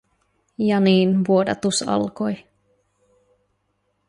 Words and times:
Ja 0.57 0.79
niin 0.79 1.27
vuodatus 1.27 1.83
alkoi. 1.87 2.45